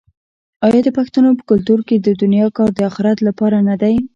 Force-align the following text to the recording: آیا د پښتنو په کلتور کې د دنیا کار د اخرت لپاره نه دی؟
آیا 0.65 0.81
د 0.85 0.89
پښتنو 0.97 1.29
په 1.39 1.43
کلتور 1.51 1.79
کې 1.87 1.95
د 1.99 2.07
دنیا 2.21 2.47
کار 2.57 2.69
د 2.73 2.79
اخرت 2.89 3.17
لپاره 3.27 3.57
نه 3.67 3.75
دی؟ 3.81 3.95